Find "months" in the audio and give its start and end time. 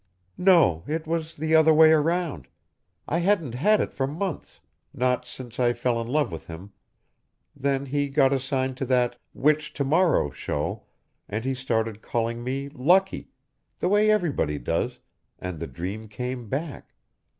4.07-4.59